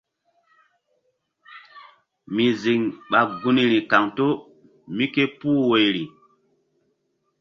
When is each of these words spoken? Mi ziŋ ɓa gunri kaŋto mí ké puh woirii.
Mi 2.33 2.45
ziŋ 2.61 2.81
ɓa 3.09 3.19
gunri 3.39 3.79
kaŋto 3.89 4.27
mí 4.95 5.05
ké 5.13 5.23
puh 5.39 5.61
woirii. 5.69 6.09